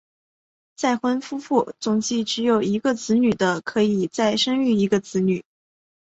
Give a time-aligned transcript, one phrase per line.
[0.75, 5.45] 再婚夫妇总计只有一个子女的可以再生育一个子女。